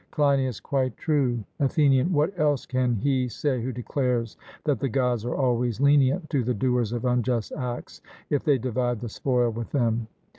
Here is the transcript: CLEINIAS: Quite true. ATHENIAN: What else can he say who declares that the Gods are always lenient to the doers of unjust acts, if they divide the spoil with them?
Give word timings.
CLEINIAS: 0.09 0.59
Quite 0.61 0.97
true. 0.97 1.43
ATHENIAN: 1.59 2.11
What 2.11 2.33
else 2.35 2.65
can 2.65 2.95
he 2.95 3.27
say 3.27 3.61
who 3.61 3.71
declares 3.71 4.35
that 4.63 4.79
the 4.79 4.89
Gods 4.89 5.23
are 5.25 5.35
always 5.35 5.79
lenient 5.79 6.27
to 6.31 6.43
the 6.43 6.55
doers 6.55 6.91
of 6.91 7.05
unjust 7.05 7.51
acts, 7.55 8.01
if 8.27 8.43
they 8.43 8.57
divide 8.57 9.01
the 9.01 9.09
spoil 9.09 9.51
with 9.51 9.69
them? 9.73 10.07